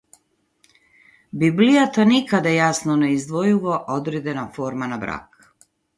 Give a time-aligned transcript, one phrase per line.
[1.43, 5.51] Библијата никаде јасно не издвојува одредена форма на брак.